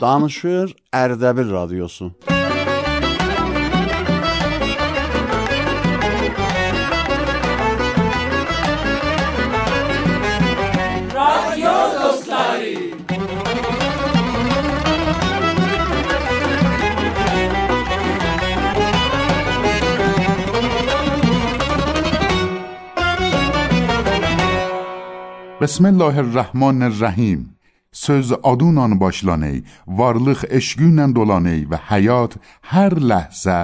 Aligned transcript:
Danışır 0.00 0.76
Erdebil 0.92 1.50
Radyosu. 1.50 2.12
Radyo 11.14 12.02
dostları. 12.02 12.78
Bismillahirrahmanirrahim. 25.60 27.57
Söz 28.08 28.32
adunla 28.32 29.00
başlaney, 29.00 29.58
varlıq 29.86 30.46
eşqiylə 30.58 31.10
dolaney 31.16 31.66
və 31.68 31.76
həyat 31.90 32.38
hər 32.72 32.94
ləhzə 33.10 33.56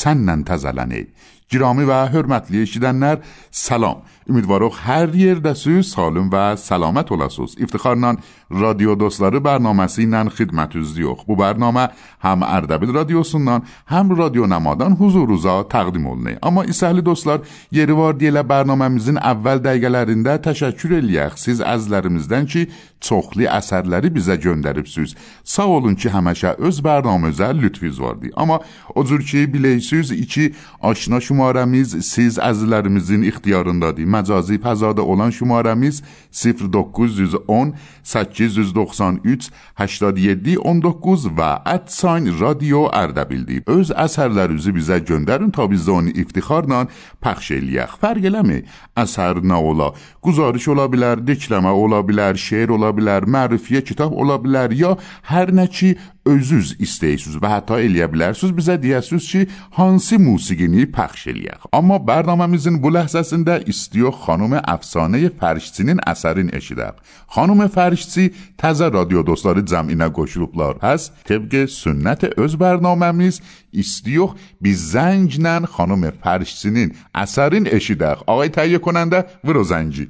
sənlə 0.00 0.34
təzələney. 0.48 1.04
Girami 1.46 1.86
və 1.86 2.00
hörmətli 2.10 2.64
eşidənlər, 2.64 3.20
salam. 3.52 4.02
Ümidvarıq 4.28 4.76
hər 4.84 5.10
yerdəsiz, 5.18 5.88
salım 5.96 6.28
və 6.30 6.52
səlamət 6.60 7.10
olasınız. 7.14 7.56
İftixarla 7.58 8.12
radyo 8.54 8.94
dostları 8.98 9.40
bərnaməsi 9.42 10.04
ilə 10.04 10.20
xidmətinizdəyik. 10.36 11.24
Bu 11.26 11.34
bərnamə 11.40 11.88
həm 12.22 12.44
Ərdəbil 12.46 12.94
radiosundan, 12.94 13.64
həm 13.90 14.14
radyo 14.18 14.46
Nəmadan 14.46 14.94
huzurunuza 15.00 15.56
təqdim 15.72 16.06
olunur. 16.06 16.38
Amma 16.42 16.62
isəhli 16.70 17.02
dostlar, 17.04 17.40
yeri 17.74 17.96
var 17.98 18.14
deyilə 18.20 18.44
bərnaməmizin 18.46 19.18
əvvəl 19.18 19.64
dəqiqələrində 19.66 20.38
təşəkkür 20.46 21.00
eləyək 21.00 21.38
siz 21.42 21.64
əzlərimizdən 21.74 22.46
ki, 22.46 22.68
çoxlu 23.02 23.48
əsərləri 23.50 24.12
bizə 24.14 24.38
göndəribsiniz. 24.38 25.16
Sağ 25.42 25.66
olun 25.66 25.98
ki, 25.98 26.12
həmişə 26.14 26.54
öz 26.62 26.78
bərnamənizə 26.86 27.50
lütfüz 27.58 27.98
vardı. 27.98 28.30
Amma 28.36 28.60
o 28.94 29.04
cür 29.04 29.26
ki, 29.26 29.48
bilirsiniz, 29.50 30.12
iki 30.14 30.52
aşna 30.82 31.18
şumaramız 31.20 31.98
siz 32.06 32.38
əzlərimizin 32.38 33.26
ixtiyarındadır. 33.32 34.11
Məcazi 34.12 34.58
fəzada 34.60 35.00
olan 35.00 35.30
şumaramız 35.30 36.02
0910 36.32 37.74
893 38.02 39.50
87 39.78 40.56
19 40.58 41.26
və 41.38 41.50
@sign 41.86 42.28
radio 42.40 42.86
Ərdəbildir. 42.92 43.62
Öz 43.66 43.92
əsərlərinizi 44.04 44.72
bizə 44.76 44.98
göndərin 45.08 45.52
ta 45.52 45.70
biz 45.70 45.88
onu 45.88 46.10
iftixarla 46.22 46.86
pəxş 47.24 47.52
eləyək. 47.58 47.98
Fərq 48.02 48.28
eləmir. 48.30 48.64
Əsər 48.96 49.40
nə 49.40 49.58
ola? 49.70 49.92
Guzarış 50.22 50.68
ola 50.68 50.88
bilər, 50.92 51.22
dikləmə 51.28 51.72
ola 51.72 52.02
bilər, 52.08 52.36
şeir 52.36 52.74
ola 52.76 52.92
bilər, 52.92 53.26
mərifiyyə 53.26 53.82
kitab 53.82 54.12
ola 54.12 54.36
bilər 54.42 54.74
ya 54.76 54.96
hər 55.30 55.54
nə 55.54 55.68
ki 55.70 55.96
özüz 56.28 56.76
istəyirsiniz 56.82 57.38
və 57.42 57.50
hətta 57.50 57.80
eləyə 57.82 58.06
bilərsiniz 58.12 58.52
bizə 58.54 58.76
deyəsiniz 58.82 59.26
ki, 59.32 59.46
hansı 59.78 60.18
musiqini 60.22 60.86
pəxş 60.94 61.28
eləyək. 61.32 61.66
Amma 61.74 61.98
bərnaməmizin 61.98 62.78
bu 62.82 62.92
ləhzəsində 62.94 63.62
istiyor 63.66 64.01
رادیو 64.02 64.18
خانم 64.18 64.62
افسانه 64.64 65.28
فرشتینین 65.28 66.00
اثرین 66.06 66.50
اشیدق. 66.52 66.94
خانم 67.26 67.66
فرشتی 67.66 68.30
تازه 68.58 68.88
رادیو 68.88 69.22
دوستار 69.22 69.66
زمینه 69.66 70.08
گوشلوبلار 70.08 70.78
هست 70.82 71.12
طبق 71.24 71.64
سنت 71.64 72.38
از 72.38 72.56
برنامه 72.58 73.10
میز 73.10 73.40
استیو 73.74 74.28
بی 74.60 74.74
زنجنن 74.74 75.64
خانم 75.64 76.10
فرشتینین 76.10 76.92
اثرین 77.14 77.68
اشیدق. 77.70 78.22
آقای 78.26 78.48
تهیه 78.48 78.78
کننده 78.78 79.24
و 79.44 79.52
روزنجی 79.52 80.08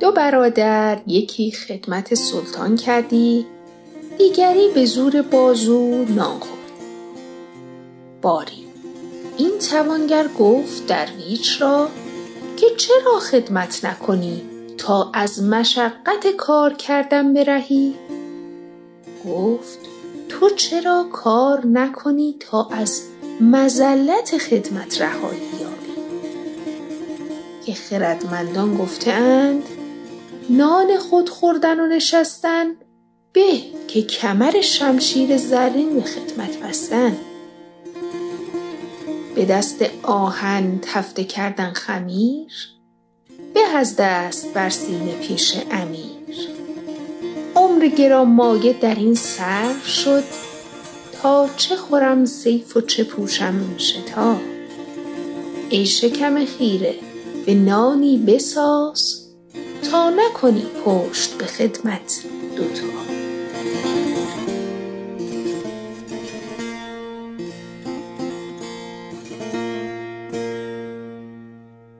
دو 0.00 0.12
برادر 0.12 0.98
یکی 1.06 1.52
خدمت 1.52 2.14
سلطان 2.14 2.76
کردی. 2.76 3.46
دیگری 4.20 4.68
به 4.68 4.84
زور 4.84 5.22
بازو 5.22 6.04
نان 6.04 6.40
خورد 6.40 6.70
باری. 8.22 8.66
این 9.36 9.58
توانگر 9.70 10.28
گفت 10.38 10.86
درویش 10.86 11.60
را 11.60 11.88
که 12.56 12.66
چرا 12.76 13.18
خدمت 13.18 13.84
نکنی 13.84 14.42
تا 14.78 15.10
از 15.14 15.42
مشقت 15.42 16.26
کار 16.36 16.74
کردن 16.74 17.34
برهی؟ 17.34 17.94
گفت 19.28 19.78
تو 20.28 20.50
چرا 20.50 21.06
کار 21.12 21.66
نکنی 21.66 22.36
تا 22.40 22.68
از 22.72 23.02
مزلت 23.40 24.38
خدمت 24.38 25.02
رهایی 25.02 25.40
یابی؟ 25.60 26.00
که 27.66 27.74
خردمندان 27.74 28.76
گفتهاند 28.76 29.64
نان 30.50 30.96
خود 30.96 31.28
خوردن 31.28 31.80
و 31.80 31.86
نشستن 31.86 32.66
به 33.32 33.58
که 33.88 34.02
کمر 34.02 34.60
شمشیر 34.60 35.36
زرین 35.36 35.94
به 35.94 36.02
خدمت 36.02 36.56
بستن. 36.56 37.16
به 39.34 39.44
دست 39.44 39.84
آهن 40.02 40.78
تفته 40.82 41.24
کردن 41.24 41.72
خمیر 41.72 42.52
به 43.54 43.60
از 43.60 43.96
دست 43.96 44.54
بر 44.54 44.70
سینه 44.70 45.12
پیش 45.12 45.54
امیر. 45.70 46.48
عمر 47.56 47.86
گرانمایه 47.86 48.72
در 48.72 48.94
این 48.94 49.14
صرف 49.14 49.86
شد 49.86 50.24
تا 51.22 51.48
چه 51.56 51.76
خورم 51.76 52.24
سیف 52.24 52.76
و 52.76 52.80
چه 52.80 53.04
پوشم 53.04 53.78
شتا. 53.78 54.36
ای 55.70 55.86
شکم 55.86 56.44
خیره 56.44 56.94
به 57.46 57.54
نانی 57.54 58.18
بساز 58.18 59.20
تا 59.90 60.10
نکنی 60.10 60.66
پشت 60.84 61.38
به 61.38 61.46
خدمت 61.46 62.22
دوتا. 62.56 63.09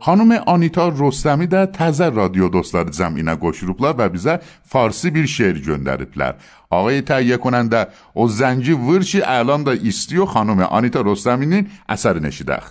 Xanım 0.00 0.30
Anita 0.46 0.86
Rostəmi 0.88 1.44
də 1.52 1.66
təzə 1.76 2.06
radio 2.16 2.46
dostları 2.52 2.92
cəminə 2.96 3.34
qoşulublar 3.42 3.98
və 3.98 4.06
bizə 4.14 4.38
farsi 4.72 5.12
bir 5.12 5.26
şeir 5.28 5.60
göndəriblər. 5.66 6.38
Ağay 6.72 7.02
təhiyyə 7.10 7.36
کننده 7.44 7.82
o 8.14 8.24
zənci 8.28 8.74
vır 8.86 9.02
ki, 9.04 9.20
الان 9.24 9.66
da 9.66 9.74
istiyor 9.74 10.26
xanım 10.26 10.64
Anita 10.70 11.00
Rostəminin 11.00 11.68
əsərini 11.88 12.28
eşidək. 12.32 12.64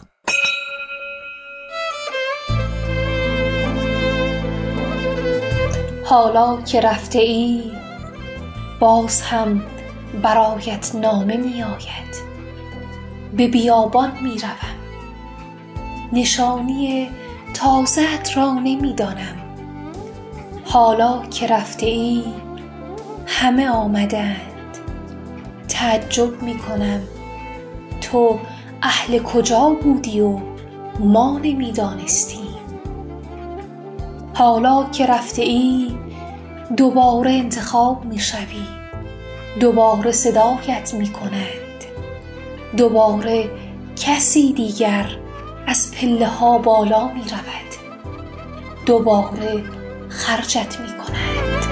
حالا 6.09 6.61
که 6.61 6.81
رفته 6.81 7.19
ای 7.19 7.61
باز 8.79 9.21
هم 9.21 9.61
برایت 10.23 10.95
نامه 10.95 11.37
می 11.37 11.63
آید 11.63 12.13
به 13.37 13.47
بیابان 13.47 14.11
می 14.21 14.37
روم 14.39 14.78
نشانی 16.13 17.09
تازت 17.53 18.37
را 18.37 18.53
نمی 18.53 18.93
دانم 18.93 19.35
حالا 20.65 21.21
که 21.25 21.47
رفته 21.47 21.85
ای 21.85 22.23
همه 23.27 23.69
آمدند 23.69 24.77
تعجب 25.67 26.41
می 26.41 26.57
کنم 26.57 27.01
تو 28.01 28.39
اهل 28.81 29.19
کجا 29.19 29.77
بودی 29.83 30.21
و 30.21 30.39
ما 30.99 31.39
نمی 31.43 31.71
دانستیم 31.71 32.55
حالا 34.33 34.89
که 34.89 35.05
رفته 35.05 35.41
ای 35.41 35.97
دوباره 36.77 37.31
انتخاب 37.31 38.05
می 38.05 38.19
شوی 38.19 38.63
دوباره 39.59 40.11
صدایت 40.11 40.93
می 40.93 41.07
کنند 41.07 41.83
دوباره 42.77 43.49
کسی 43.95 44.53
دیگر 44.53 45.05
از 45.69 45.91
پله 45.91 46.27
ها 46.27 46.57
بالا 46.57 47.07
می 47.07 47.21
رود. 47.21 47.69
دوباره 48.85 49.63
خرجت 50.09 50.79
می 50.79 50.87
کند. 50.87 51.65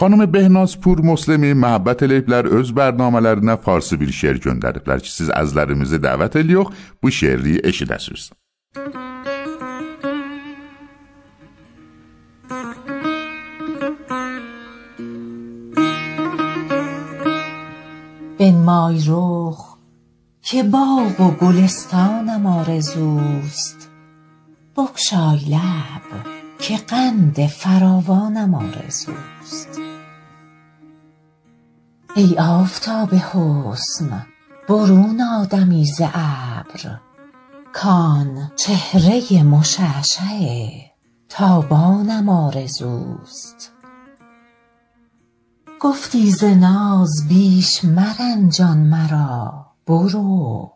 خانم 0.00 0.26
بهناز 0.26 0.80
پور 0.80 1.00
مسلمی 1.00 1.52
محبت 1.52 2.02
لیبلر 2.02 2.58
از 2.58 2.74
برنامه 2.74 3.20
لرنه 3.20 3.56
فارسی 3.56 3.96
بیر 3.96 4.10
شعر 4.10 4.38
گندرد 4.38 4.90
لرکی 4.90 5.10
سیز 5.10 5.30
از 5.30 5.56
لرمیز 5.56 5.94
دعوت 5.94 6.36
الیوخ 6.36 6.72
بو 7.02 7.10
شعری 7.10 7.60
اشی 7.64 7.84
دستوست 7.84 8.32
Thank 12.48 12.88
you. 12.88 12.95
بنمای 18.38 19.04
رخ 19.06 19.76
که 20.42 20.62
باغ 20.62 21.20
و 21.20 21.30
گلستانم 21.30 22.46
آرزوست. 22.46 23.88
بگشای 24.76 25.38
لب 25.38 26.26
که 26.58 26.76
قند 26.76 27.46
فراوانم 27.46 28.54
آرزوست. 28.54 29.80
ای 32.16 32.38
آفتاب 32.38 33.14
حسن 33.14 34.26
برون 34.68 35.20
آدمی 35.20 35.84
ز 35.84 36.00
ابر. 36.00 37.00
کان 37.72 38.52
چهره 38.56 39.42
مشعشع 39.42 40.70
تابانم 41.28 42.28
آرزوست. 42.28 43.75
گفتی 45.80 46.30
ز 46.30 46.44
ناز 46.44 47.28
بیش 47.28 47.84
مرنجان 47.84 48.78
مرا 48.78 49.66
برو. 49.86 50.72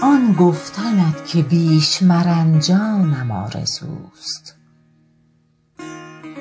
آن 0.00 0.32
گفتنت 0.32 1.26
که 1.26 1.42
بیش 1.42 2.02
مرنجانم 2.02 3.30
آرزوست. 3.30 4.56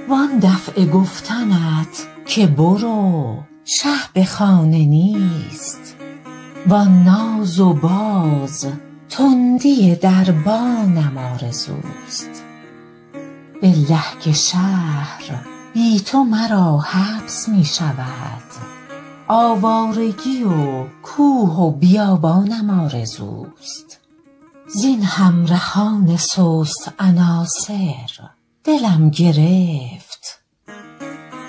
وان 0.09 0.39
دفع 0.39 0.85
گفتنت 0.85 2.07
که 2.25 2.47
برو 2.47 3.43
شه 3.65 3.97
به 4.13 4.25
خانه 4.25 4.85
نیست. 4.85 5.95
وان 6.67 7.03
ناز 7.03 7.59
و 7.59 7.73
باز 7.73 8.67
تندی 9.09 9.95
دربانم 9.95 11.17
آرزوست. 11.17 12.43
بالله 13.61 14.19
که 14.21 14.31
شهر 14.31 15.52
بی 15.73 15.99
تو 15.99 16.23
مرا 16.23 16.79
حبس 16.79 17.49
می 17.49 17.65
شود. 17.65 18.43
آوارگی 19.27 20.43
و 20.43 20.83
کوه 21.03 21.49
و 21.49 21.71
بیابانم 21.71 22.69
آرزوست. 22.69 23.99
زین 24.75 25.03
همرهان 25.03 26.17
سست 26.17 26.93
عناصر 26.99 28.29
دلم 28.63 29.09
گرفت. 29.09 30.43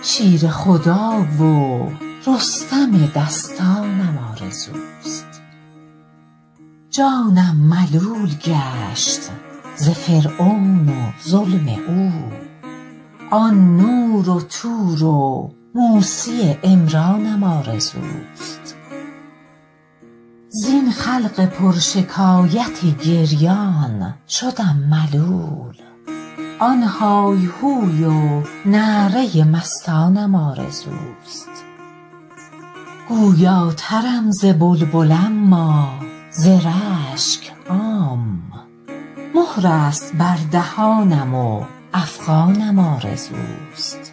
شیر 0.03 0.49
خدا 0.49 1.27
و 1.41 1.91
رستم 2.27 3.07
دستانم 3.07 4.19
آرزوست. 4.33 5.43
جانم 6.91 7.57
ملول 7.57 8.35
گشت 8.35 9.21
ز 9.77 9.89
فرعون 9.89 10.89
و 10.89 11.13
ظلم 11.29 11.69
او. 11.89 12.44
آن 13.35 13.77
نور 13.77 14.29
و 14.29 14.41
طور 14.41 15.05
و 15.05 15.51
موسی 15.75 16.57
عمرانم 16.65 17.43
آرزوست. 17.43 18.77
زین 20.49 20.91
خلق 20.91 21.47
پرشکایت 21.47 22.99
گریان 23.05 24.15
شدم 24.29 24.77
ملول. 24.91 25.75
آن 26.61 26.83
های 26.83 27.47
هوی 27.47 28.05
و 28.05 28.43
نعره 28.67 29.45
مستانم 29.45 30.35
آرزوست. 30.35 31.65
گویاترم 33.09 34.31
ز 34.31 34.45
بلبل 34.45 35.13
اما 35.13 35.89
ز 36.31 36.47
رشک 36.47 37.53
عام. 37.71 38.43
مهر 39.35 39.67
است 39.67 40.17
بر 40.17 40.39
دهانم 40.53 41.35
و 41.35 41.65
افغانم 41.97 42.79
آرزوست 42.79 44.13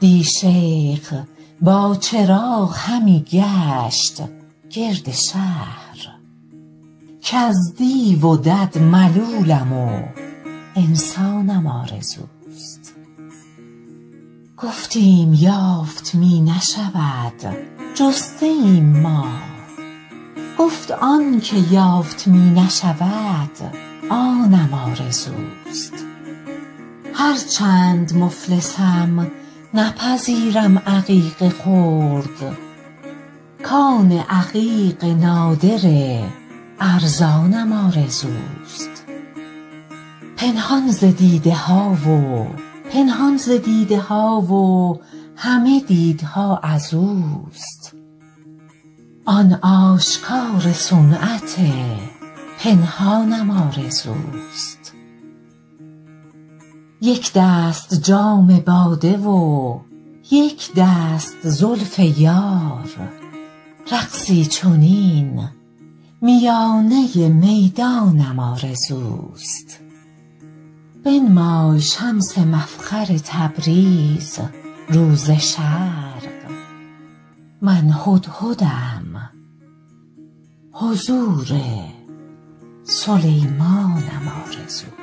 دی 0.00 0.24
شیخ 0.24 1.14
با 1.60 1.96
چراغ 2.00 2.76
همی 2.76 3.20
گشت 3.20 4.22
گرد 4.70 5.12
شهر. 5.12 6.14
کز 7.22 7.74
دیو 7.76 8.20
و 8.20 8.36
دد 8.36 8.78
ملولم 8.78 9.72
و 9.72 10.02
انسانم 10.76 11.66
آرزوست. 11.66 12.94
گفتیم 14.56 15.34
یافت 15.34 16.14
می 16.14 16.40
نشود 16.40 17.56
جسته 17.94 18.46
ایم 18.46 19.00
ما. 19.00 19.24
گفت 20.58 20.90
آن 20.90 21.40
که 21.40 21.56
یافت 21.56 22.26
می 22.26 22.50
نشود 22.50 23.72
آنم 24.10 24.74
آرزوست. 24.74 26.07
هر 27.20 27.36
چند 27.36 28.16
مفلسم 28.16 29.30
نپذیرم 29.74 30.78
عقیق 30.78 31.48
خرد. 31.48 32.56
کان 33.64 34.12
عقیق 34.12 35.04
نادر 35.04 35.80
ارزانم 36.80 37.72
آرزوست. 37.72 39.04
پنهان 40.36 40.90
ز 40.90 41.04
دیده 41.04 41.54
ها 41.54 41.90
و 41.90 42.46
پنهان 42.90 43.36
ز 43.36 43.50
دیده 43.50 44.00
ها 44.00 44.40
و 44.40 45.00
همه 45.36 45.80
دیدها 45.80 46.60
ازوست 46.62 47.94
آن 49.24 49.52
آشکار 49.62 50.72
صنعت 50.72 51.56
پنهانم 52.58 53.50
آرزوست. 53.50 54.77
یک 57.00 57.32
دست 57.34 58.02
جام 58.02 58.60
باده 58.60 59.16
و 59.16 59.78
یک 60.30 60.70
دست 60.76 61.36
زلف 61.42 61.98
یار. 61.98 62.90
رقصی 63.92 64.44
چنین 64.44 65.48
میانه 66.20 67.28
می‌دانم 67.28 68.38
آرزوست. 68.38 69.80
بنمای 71.04 71.80
شمس 71.80 72.38
مفخر 72.38 73.18
تبریز 73.24 74.38
روز 74.88 75.30
شرق. 75.30 76.28
من 77.62 77.94
هدهدم 78.40 79.30
حضور 80.72 81.46
سلیمانم 82.84 84.32
آرزوست 84.46 84.97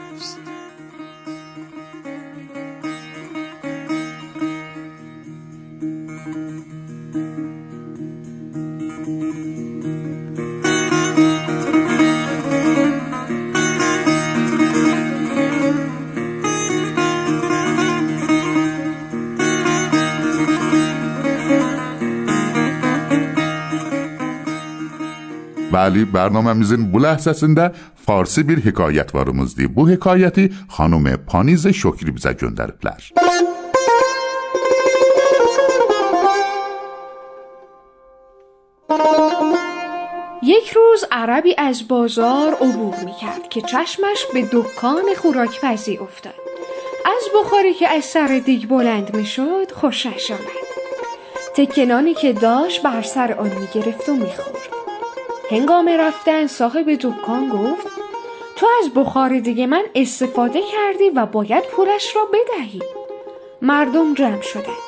Bəli, 25.75 26.05
bərnaməmizin 26.07 26.85
bu 26.91 27.01
ləhzəsində 27.03 27.65
farsi 28.07 28.45
bir 28.47 28.61
hekayət 28.63 29.09
varımızdır. 29.15 29.67
Bu 29.75 29.89
hekayəti 29.89 30.45
xanım 30.77 31.09
Paniz 31.27 31.65
Şokri 31.81 32.13
bizə 32.15 32.31
göndəriblər. 32.41 33.11
یک 40.45 40.67
روز 40.77 41.05
عربی 41.11 41.55
از 41.57 41.87
بازار 41.87 42.53
عبور 42.53 42.95
می 43.05 43.11
کرد 43.21 43.49
که 43.49 43.61
چشمش 43.61 44.25
به 44.33 44.49
دکان 44.51 45.03
خوراکپزی 45.17 45.97
افتاد. 45.97 46.33
از 47.05 47.23
بخاری 47.39 47.73
که 47.73 47.87
از 47.87 48.05
سر 48.05 48.41
دیگ 48.45 48.67
بلند 48.69 49.15
می 49.15 49.25
شد 49.25 49.71
خوشش 49.71 50.31
آمد. 50.31 50.65
تکنانی 51.55 52.13
که 52.13 52.33
داشت 52.33 52.83
بر 52.83 53.01
سر 53.01 53.33
آن 53.33 53.49
می 53.49 53.67
گرفت 53.73 54.09
و 54.09 54.13
می 54.13 54.31
خورد. 54.37 54.84
هنگام 55.51 55.89
رفتن 55.89 56.47
صاحب 56.47 56.93
دکان 56.93 57.49
گفت 57.49 57.87
تو 58.55 58.67
از 58.83 58.89
بخار 58.95 59.39
دیگه 59.39 59.67
من 59.67 59.83
استفاده 59.95 60.59
کردی 60.61 61.09
و 61.09 61.25
باید 61.25 61.63
پولش 61.63 62.15
را 62.15 62.21
بدهی. 62.25 62.81
مردم 63.61 64.13
جمع 64.13 64.41
شدند 64.41 64.85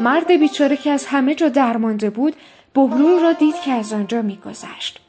مرد 0.00 0.26
بیچاره 0.26 0.76
که 0.76 0.90
از 0.90 1.06
همه 1.06 1.34
جا 1.34 1.48
درمانده 1.48 2.10
بود 2.10 2.36
بهلول 2.74 3.22
را 3.22 3.32
دید 3.32 3.54
که 3.54 3.72
از 3.72 3.92
آنجا 3.92 4.22
میگذشت. 4.22 5.00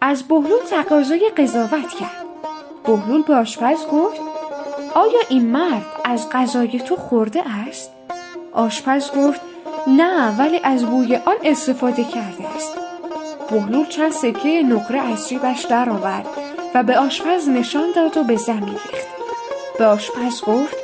از 0.00 0.22
بهلول 0.22 0.62
تقاضای 0.70 1.30
قضاوت 1.36 1.94
کرد. 2.00 2.26
بهلول 2.86 3.22
به 3.22 3.34
آشپز 3.34 3.86
گفت 3.92 4.20
آیا 4.94 5.20
این 5.28 5.46
مرد 5.46 5.86
از 6.04 6.30
غذای 6.30 6.80
تو 6.80 6.96
خورده 6.96 7.42
است؟ 7.68 7.90
آشپز 8.52 9.10
گفت 9.16 9.40
نه 9.86 10.38
ولی 10.38 10.60
از 10.64 10.86
بوی 10.86 11.16
آن 11.16 11.36
استفاده 11.44 12.04
کرده 12.04 12.48
است. 12.56 12.83
بهلول 13.54 13.86
چند 13.86 14.12
سکه 14.12 14.62
نقره 14.62 15.00
از 15.00 15.28
جیبش 15.28 15.62
درآورد 15.62 16.26
و 16.74 16.82
به 16.82 16.98
آشپز 16.98 17.48
نشان 17.48 17.92
داد 17.96 18.16
و 18.16 18.24
به 18.24 18.36
زمین 18.36 18.68
ریخت. 18.68 19.06
به 19.78 19.86
آشپز 19.86 20.44
گفت 20.44 20.76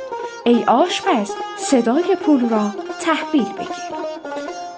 ای 0.45 0.63
آشپز 0.63 1.31
صدای 1.57 2.15
پول 2.15 2.49
را 2.49 2.71
تحویل 3.01 3.53
بگیر. 3.53 3.91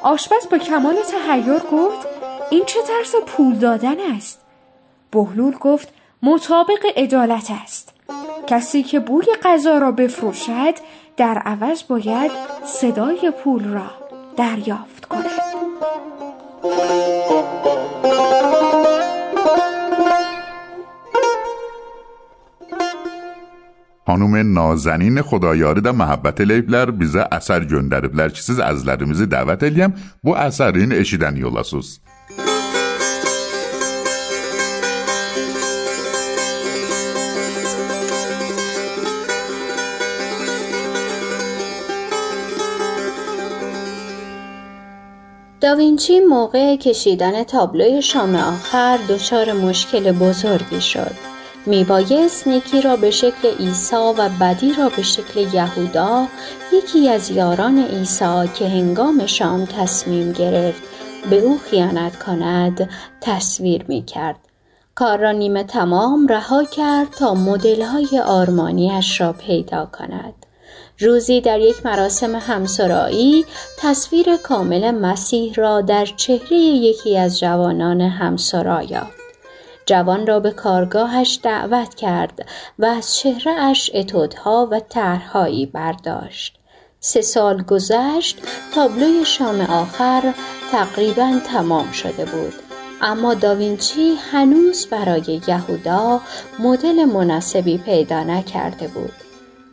آشپز 0.01 0.49
با 0.51 0.57
کمال 0.57 0.95
تحیر 1.11 1.59
گفت 1.71 2.07
این 2.49 2.65
چه 2.65 2.79
طرز 2.81 3.15
پول 3.25 3.55
دادن 3.55 3.99
است؟ 4.15 4.41
بهلول 5.11 5.55
گفت 5.55 5.89
مطابق 6.23 6.85
عدالت 6.95 7.51
است. 7.63 7.93
کسی 8.47 8.83
که 8.83 8.99
بوی 8.99 9.25
غذا 9.43 9.77
را 9.77 9.91
بفروشد 9.91 10.73
در 11.17 11.37
عوض 11.37 11.83
باید 11.87 12.31
صدای 12.65 13.31
پول 13.31 13.73
را 13.73 13.91
دریافت 14.37 15.05
کند. 15.05 15.25
خانوم 24.05 24.53
نازنین 24.53 25.21
خدایاری 25.21 25.81
در 25.81 25.91
محبت 25.91 26.41
لیبلر 26.41 26.91
بیزه 26.91 27.27
اثر 27.31 27.65
گندریبلر 27.65 28.29
که 28.29 28.41
سیز 28.41 28.59
از 28.59 28.75
ازلرمیزی 28.75 29.25
دعوت 29.25 29.63
الیم. 29.63 29.93
بو 30.23 30.35
اثرین 30.35 30.91
اشیدن 30.91 31.37
یولاسوز 31.37 31.99
داوینچی 45.61 46.19
موقع 46.19 46.75
کشیدن 46.75 47.43
تابلوی 47.43 48.01
شام 48.01 48.35
آخر 48.35 48.99
دچار 49.09 49.53
مشکل 49.53 50.11
بزرگی 50.11 50.81
شد. 50.81 51.32
میبایست 51.65 52.47
نیکی 52.47 52.81
را 52.81 52.95
به 52.95 53.11
شکل 53.11 53.47
عیسی 53.59 53.95
و 53.95 54.29
بدی 54.41 54.73
را 54.73 54.89
به 54.89 55.01
شکل 55.01 55.39
یهودا 55.39 56.27
یکی 56.73 57.09
از 57.09 57.31
یاران 57.31 57.85
عیسی 57.85 58.47
که 58.55 58.67
هنگام 58.67 59.25
شام 59.25 59.65
تصمیم 59.65 60.31
گرفت 60.31 60.81
به 61.29 61.39
او 61.39 61.57
خیانت 61.57 62.23
کند 62.23 62.89
تصویر 63.21 63.85
می 63.87 64.05
کرد. 64.05 64.35
کار 64.95 65.17
را 65.17 65.31
نیمه 65.31 65.63
تمام 65.63 66.27
رها 66.27 66.63
کرد 66.63 67.09
تا 67.09 67.33
مدل‌های 67.33 68.19
آرمانیش 68.19 69.21
را 69.21 69.33
پیدا 69.33 69.85
کند. 69.85 70.33
روزی 70.99 71.41
در 71.41 71.59
یک 71.59 71.85
مراسم 71.85 72.35
همسرایی 72.35 73.45
تصویر 73.77 74.37
کامل 74.37 74.91
مسیح 74.91 75.53
را 75.53 75.81
در 75.81 76.05
چهره 76.05 76.57
یکی 76.57 77.17
از 77.17 77.39
جوانان 77.39 78.01
همسرا 78.01 78.83
یافت. 78.83 79.22
جوان 79.85 80.27
را 80.27 80.39
به 80.39 80.51
کارگاهش 80.51 81.39
دعوت 81.43 81.95
کرد 81.95 82.45
و 82.79 82.85
از 82.85 83.15
چهره 83.15 83.51
اش 83.51 83.91
اتودها 83.93 84.67
و 84.71 84.79
طرحهایی 84.79 85.65
برداشت. 85.65 86.59
سه 86.99 87.21
سال 87.21 87.61
گذشت 87.61 88.41
تابلوی 88.75 89.25
شام 89.25 89.61
آخر 89.61 90.33
تقریبا 90.71 91.39
تمام 91.47 91.91
شده 91.91 92.25
بود. 92.25 92.53
اما 93.01 93.33
داوینچی 93.33 94.15
هنوز 94.31 94.87
برای 94.87 95.41
یهودا 95.47 96.21
مدل 96.59 97.05
مناسبی 97.05 97.77
پیدا 97.77 98.23
نکرده 98.23 98.87
بود. 98.87 99.13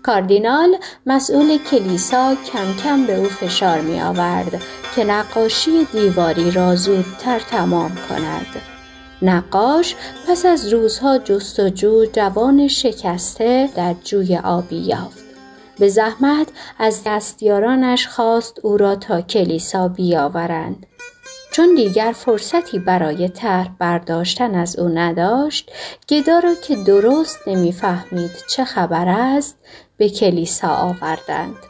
کاردینال 0.02 0.76
مسئول 1.06 1.58
کلیسا 1.58 2.34
کم 2.34 2.74
کم 2.84 3.06
به 3.06 3.16
او 3.16 3.24
فشار 3.24 3.80
می 3.80 4.00
آورد 4.00 4.62
که 4.96 5.04
نقاشی 5.04 5.84
دیواری 5.84 6.50
را 6.50 6.76
زودتر 6.76 7.38
تمام 7.38 7.96
کند. 8.08 8.79
نقاش 9.22 9.96
پس 10.28 10.46
از 10.46 10.72
روزها 10.72 11.18
جستجو 11.18 12.06
جوان 12.12 12.68
شکسته 12.68 13.68
در 13.76 13.94
جوی 14.04 14.36
آبی 14.36 14.76
یافت. 14.76 15.24
به 15.78 15.88
زحمت 15.88 16.48
از 16.78 17.02
دستیارانش 17.06 18.08
خواست 18.08 18.60
او 18.62 18.76
را 18.76 18.96
تا 18.96 19.20
کلیسا 19.20 19.88
بیاورند. 19.88 20.86
چون 21.52 21.74
دیگر 21.74 22.12
فرصتی 22.16 22.78
برای 22.78 23.28
طرح 23.28 23.68
برداشتن 23.78 24.54
از 24.54 24.78
او 24.78 24.88
نداشت 24.88 25.70
گدا 26.08 26.38
را 26.38 26.54
که 26.54 26.76
درست 26.76 27.38
نمی‌فهمید 27.46 28.30
چه 28.50 28.64
خبر 28.64 29.08
است 29.08 29.58
به 29.96 30.08
کلیسا 30.08 30.68
آوردند 30.68 31.69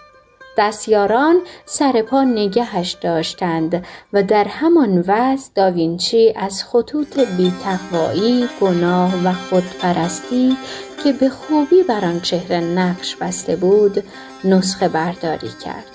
دستیاران 0.60 1.40
سر 1.66 2.02
پا 2.02 2.24
نگهش 2.24 2.96
داشتند 3.00 3.86
و 4.12 4.22
در 4.22 4.44
همان 4.44 5.04
وضع 5.06 5.50
داوینچی 5.54 6.32
از 6.36 6.64
خطوط 6.64 7.18
بیتقوایی 7.18 8.48
گناه 8.60 9.14
و 9.24 9.32
خودپرستی 9.32 10.56
که 11.04 11.12
به 11.12 11.28
خوبی 11.28 11.82
بر 11.82 12.04
آن 12.04 12.20
چهره 12.20 12.60
نقش 12.60 13.16
بسته 13.16 13.56
بود 13.56 14.02
نسخه 14.44 14.88
برداری 14.88 15.50
کرد. 15.64 15.86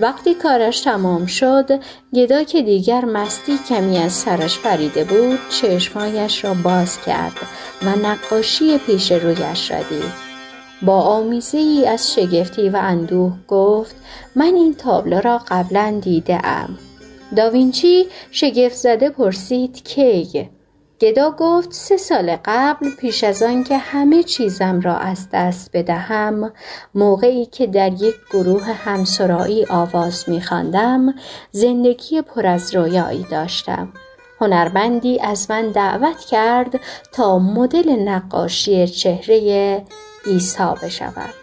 وقتی 0.00 0.34
کارش 0.34 0.80
تمام 0.80 1.26
شد 1.26 1.80
گدا 2.14 2.44
که 2.44 2.62
دیگر 2.62 3.04
مستی 3.04 3.58
کمی 3.68 3.98
از 3.98 4.12
سرش 4.12 4.58
پریده 4.58 5.04
بود 5.04 5.38
چشمایش 5.48 6.44
را 6.44 6.54
باز 6.54 7.00
کرد 7.00 7.36
و 7.82 7.90
نقاشی 7.90 8.78
پیش 8.78 9.12
رویش 9.12 9.70
را 9.70 9.78
دید. 9.82 10.29
با 10.82 11.00
آمیزه 11.00 11.58
ای 11.58 11.86
از 11.86 12.14
شگفتی 12.14 12.68
و 12.68 12.76
اندوه 12.76 13.32
گفت 13.48 13.96
من 14.36 14.54
این 14.54 14.74
تابلو 14.74 15.20
را 15.20 15.40
قبلا 15.48 16.00
دیده 16.02 16.46
ام. 16.46 16.78
داوینچی 17.36 18.06
شگفت 18.30 18.74
زده 18.74 19.10
پرسید 19.10 19.84
کی؟ 19.84 20.50
گدا 21.00 21.30
گفت 21.38 21.72
سه 21.72 21.96
سال 21.96 22.36
قبل 22.44 22.90
پیش 22.98 23.24
از 23.24 23.42
آن 23.42 23.64
که 23.64 23.78
همه 23.78 24.22
چیزم 24.22 24.80
را 24.80 24.96
از 24.96 25.28
دست 25.32 25.70
بدهم 25.72 26.52
موقعی 26.94 27.46
که 27.46 27.66
در 27.66 27.92
یک 27.92 28.14
گروه 28.32 28.62
همسرایی 28.62 29.66
آواز 29.66 30.28
میخواندم 30.28 31.14
زندگی 31.50 32.22
پر 32.22 32.46
از 32.46 32.76
رویایی 32.76 33.26
داشتم 33.30 33.92
هنرمندی 34.40 35.20
از 35.20 35.50
من 35.50 35.68
دعوت 35.68 36.20
کرد 36.20 36.80
تا 37.12 37.38
مدل 37.38 37.90
نقاشی 37.90 38.86
چهره 38.86 39.84
عیسی 40.26 40.74
بشود. 40.82 41.34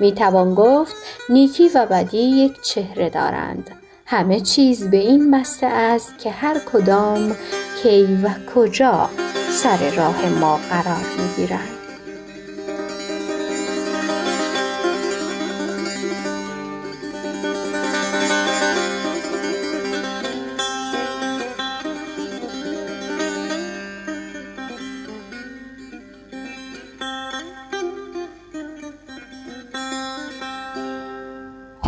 می 0.00 0.12
توان 0.12 0.54
گفت 0.54 0.96
نیکی 1.28 1.68
و 1.68 1.86
بدی 1.86 2.18
یک 2.18 2.60
چهره 2.62 3.10
دارند. 3.10 3.70
همه 4.06 4.40
چیز 4.40 4.90
به 4.90 4.96
این 4.96 5.30
مسته 5.30 5.66
است 5.66 6.18
که 6.18 6.30
هر 6.30 6.58
کدام 6.72 7.36
کی 7.82 8.04
و 8.22 8.30
کجا 8.54 9.10
سر 9.50 9.90
راه 9.90 10.28
ما 10.28 10.60
قرار 10.70 11.04
می 11.18 11.36
گیرند 11.36 11.79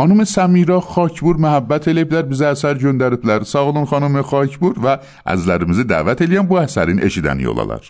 خانم 0.02 0.25
سمیرا 0.25 0.80
خاکبور 0.80 1.37
محبت 1.37 1.88
لب 1.88 2.09
در 2.09 2.23
بیزه 2.23 2.47
اثر 2.47 2.75
گندرد 2.75 3.26
لر 3.26 3.42
ساغلون 3.42 3.85
خانم 3.85 4.23
خاکبور 4.23 4.75
و 4.85 4.99
از 5.26 5.49
لرمزی 5.49 5.85
دعوت 5.85 6.23
الیم 6.23 6.42
بو 6.42 6.54
اثرین 6.54 7.02
اشیدن 7.02 7.40
یولالر 7.40 7.80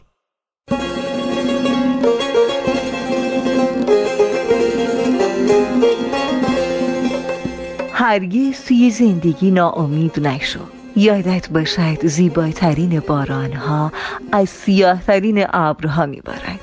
هرگز 7.93 8.55
سی 8.55 8.91
زندگی 8.91 9.51
ناامید 9.51 10.21
نشو. 10.21 10.61
یادت 10.97 11.51
باشد 11.51 12.07
زیبای 12.07 12.53
ترین 12.53 13.01
بارانها 13.01 13.93
از 14.33 14.49
سیاه 14.49 15.03
ترین 15.03 15.47
ابرها 15.53 16.07
میبارد 16.07 16.61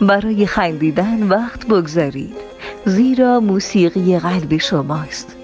برای 0.00 0.46
خندیدن 0.46 1.22
وقت 1.22 1.66
بگذارید. 1.66 2.51
زیرا 2.86 3.40
موسیقی 3.40 4.18
قلب 4.18 4.56
شماست. 4.56 5.36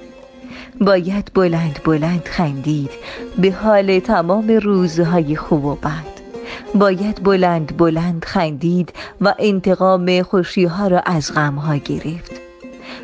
باید 0.80 1.30
بلند 1.34 1.80
بلند 1.84 2.24
خندید 2.24 2.90
به 3.38 3.52
حال 3.52 3.98
تمام 3.98 4.48
روزهای 4.48 5.36
خوب 5.36 5.64
و 5.64 5.74
بد. 5.74 6.18
باید 6.74 7.22
بلند 7.22 7.76
بلند 7.76 8.24
خندید 8.24 8.92
و 9.20 9.34
انتقام 9.38 10.22
خوشی 10.22 10.64
ها 10.64 10.88
را 10.88 11.00
از 11.00 11.34
غم 11.34 11.54
ها 11.54 11.76
گرفت. 11.76 12.32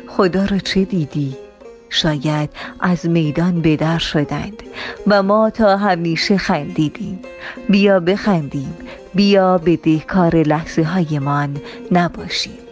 خدا 0.07 0.45
را 0.45 0.57
چه 0.57 0.83
دیدی؟ 0.83 1.37
شاید 1.89 2.49
از 2.79 3.05
میدان 3.05 3.61
بدر 3.61 3.97
شدند 3.97 4.63
و 5.07 5.23
ما 5.23 5.49
تا 5.49 5.77
همیشه 5.77 6.37
خندیدیم. 6.37 7.19
بیا 7.69 7.99
بخندیم 7.99 8.73
بیا 9.13 9.57
به 9.57 9.77
دهکار 9.77 10.35
لحظه 10.35 10.83
هایمان 10.83 11.57
نباشیم. 11.91 12.64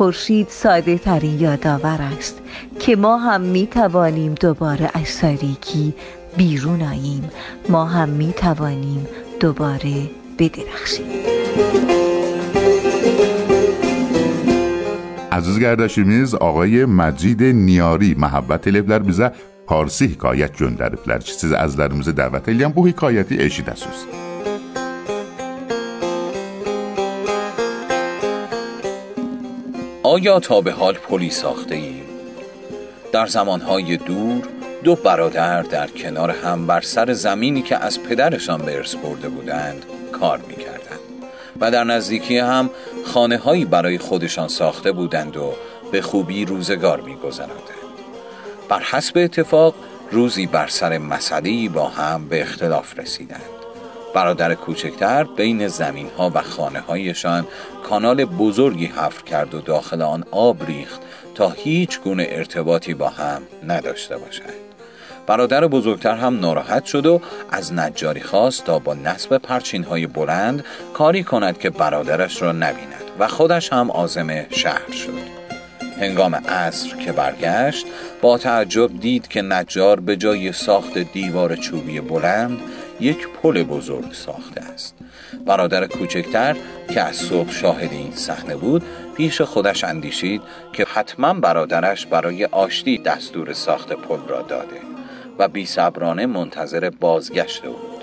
خورشید 0.00 0.48
ساده 0.48 0.98
ترین 0.98 1.40
یادآور 1.40 2.00
است 2.18 2.42
که 2.78 2.96
ما 2.96 3.18
هم 3.18 3.40
می 3.40 3.66
توانیم 3.66 4.34
دوباره 4.34 4.90
از 4.94 5.18
تاریکی 5.20 5.94
بیرون 6.36 6.82
آییم. 6.82 7.30
ما 7.68 7.84
هم 7.84 8.08
می 8.08 8.32
توانیم 8.32 9.06
دوباره 9.40 10.10
بدرخشیم. 10.38 11.06
Aziz 15.30 15.58
qardaşımız 15.60 16.34
آقای 16.34 16.84
مجید 16.84 17.42
نیاری 17.42 18.14
محبت 18.14 18.66
eliblər 18.70 19.02
bizə 19.10 19.28
parsi 19.66 20.08
hekayət 20.12 20.52
göndəriblər 20.62 21.20
ki, 21.26 21.32
siz 21.40 21.52
əzlərimizi 21.64 22.16
dəvət 22.20 22.48
edən 22.52 22.72
bu 22.76 22.88
hekayəti 22.88 23.36
eşidəsiniz. 23.46 24.29
آیا 30.10 30.40
تا 30.40 30.60
به 30.60 30.72
حال 30.72 30.94
پلی 30.94 31.30
ساخته 31.30 31.74
ایم؟ 31.74 32.04
در 33.12 33.26
زمانهای 33.26 33.96
دور 33.96 34.48
دو 34.84 34.94
برادر 34.94 35.62
در 35.62 35.86
کنار 35.86 36.30
هم 36.30 36.66
بر 36.66 36.80
سر 36.80 37.12
زمینی 37.12 37.62
که 37.62 37.76
از 37.76 38.02
پدرشان 38.02 38.62
به 38.62 38.76
ارث 38.76 38.94
برده 38.94 39.28
بودند 39.28 39.84
کار 40.12 40.40
می‌کردند 40.48 41.00
و 41.60 41.70
در 41.70 41.84
نزدیکی 41.84 42.38
هم 42.38 42.70
خانه 43.04 43.38
هایی 43.38 43.64
برای 43.64 43.98
خودشان 43.98 44.48
ساخته 44.48 44.92
بودند 44.92 45.36
و 45.36 45.52
به 45.92 46.02
خوبی 46.02 46.44
روزگار 46.44 47.00
میگذراندند 47.00 47.90
بر 48.68 48.80
حسب 48.80 49.18
اتفاق 49.18 49.74
روزی 50.10 50.46
بر 50.46 50.66
سر 50.66 50.98
مسئله 50.98 51.68
با 51.68 51.88
هم 51.88 52.28
به 52.28 52.42
اختلاف 52.42 52.98
رسیدند 52.98 53.59
برادر 54.14 54.54
کوچکتر 54.54 55.24
بین 55.24 55.68
زمین 55.68 56.10
ها 56.18 56.30
و 56.34 56.42
خانه 56.42 56.80
هایشان 56.80 57.46
کانال 57.88 58.24
بزرگی 58.24 58.86
حفر 58.86 59.22
کرد 59.24 59.54
و 59.54 59.60
داخل 59.60 60.02
آن 60.02 60.24
آب 60.30 60.66
ریخت 60.66 61.00
تا 61.34 61.50
هیچ 61.50 62.00
گونه 62.00 62.26
ارتباطی 62.30 62.94
با 62.94 63.08
هم 63.08 63.42
نداشته 63.66 64.18
باشند. 64.18 64.52
برادر 65.26 65.66
بزرگتر 65.66 66.16
هم 66.16 66.40
ناراحت 66.40 66.84
شد 66.84 67.06
و 67.06 67.20
از 67.50 67.72
نجاری 67.72 68.20
خواست 68.20 68.64
تا 68.64 68.78
با 68.78 68.94
نصب 68.94 69.38
پرچین 69.38 69.84
های 69.84 70.06
بلند 70.06 70.64
کاری 70.94 71.24
کند 71.24 71.58
که 71.58 71.70
برادرش 71.70 72.42
را 72.42 72.52
نبیند 72.52 73.04
و 73.18 73.28
خودش 73.28 73.72
هم 73.72 73.90
آزم 73.90 74.50
شهر 74.50 74.92
شد. 74.92 75.40
هنگام 76.00 76.34
عصر 76.34 76.96
که 76.96 77.12
برگشت 77.12 77.86
با 78.22 78.38
تعجب 78.38 79.00
دید 79.00 79.28
که 79.28 79.42
نجار 79.42 80.00
به 80.00 80.16
جای 80.16 80.52
ساخت 80.52 80.98
دیوار 80.98 81.56
چوبی 81.56 82.00
بلند 82.00 82.58
یک 83.00 83.28
پل 83.28 83.62
بزرگ 83.62 84.12
ساخته 84.12 84.60
است. 84.60 84.94
برادر 85.46 85.86
کوچکتر 85.86 86.56
که 86.88 87.00
از 87.00 87.16
صبح 87.16 87.50
شاهد 87.50 87.92
این 87.92 88.12
صحنه 88.12 88.56
بود 88.56 88.82
پیش 89.16 89.40
خودش 89.40 89.84
اندیشید 89.84 90.42
که 90.72 90.84
حتما 90.84 91.34
برادرش 91.34 92.06
برای 92.06 92.44
آشتی 92.44 92.98
دستور 92.98 93.52
ساخت 93.52 93.92
پل 93.92 94.18
را 94.28 94.42
داده 94.42 94.76
و 95.38 95.48
بی 95.48 95.66
صبرانه 95.66 96.26
منتظر 96.26 96.90
بازگشت 96.90 97.62
بود. 97.62 98.00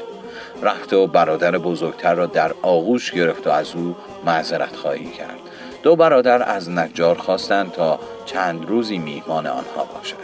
رفت 0.63 0.93
و 0.93 1.07
برادر 1.07 1.57
بزرگتر 1.57 2.15
را 2.15 2.25
در 2.25 2.51
آغوش 2.61 3.11
گرفت 3.11 3.47
و 3.47 3.49
از 3.49 3.75
او 3.75 3.95
معذرت 4.25 4.75
خواهی 4.75 5.11
کرد. 5.11 5.39
دو 5.83 5.95
برادر 5.95 6.43
از 6.43 6.69
نجار 6.69 7.17
خواستند 7.17 7.71
تا 7.71 7.99
چند 8.25 8.65
روزی 8.69 8.97
میهمان 8.97 9.47
آنها 9.47 9.83
باشد. 9.95 10.15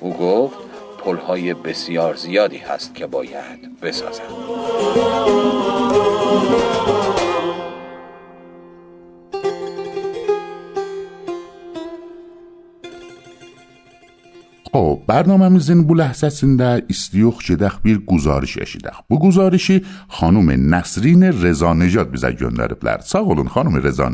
او 0.00 0.16
گفت 0.16 0.71
پلهای 1.04 1.54
بسیار 1.54 2.14
زیادی 2.14 2.56
هست 2.56 2.94
که 2.94 3.06
باید 3.06 3.80
بسازم. 3.82 4.22
او 14.74 15.02
برنامه 15.06 15.48
میزن 15.48 15.82
بو 15.82 15.94
لحظه 15.94 16.28
سین 16.28 16.56
در 16.56 16.82
استیوخ 16.90 17.42
چه 17.44 17.56
بیر 17.82 17.98
گزارش 17.98 18.58
اشیدخ. 18.58 19.00
بو 19.08 19.18
گزارشی 19.18 19.82
خانوم 20.08 20.74
نسرین 20.74 21.22
رزا 21.22 21.72
نجات 21.72 22.10
بیزه 22.10 22.32
گندرپلر 22.32 23.00
ساغ 23.00 23.48
خانوم 23.48 23.86
رزا 23.86 24.08